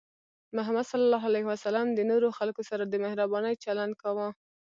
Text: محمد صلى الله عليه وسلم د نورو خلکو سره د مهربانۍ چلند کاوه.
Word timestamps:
محمد 0.57 0.83
صلى 0.91 1.01
الله 1.05 1.23
عليه 1.29 1.45
وسلم 1.51 1.85
د 1.93 1.99
نورو 2.09 2.27
خلکو 2.37 2.61
سره 2.69 2.83
د 2.85 2.95
مهربانۍ 3.05 3.55
چلند 3.65 3.93
کاوه. 4.01 4.27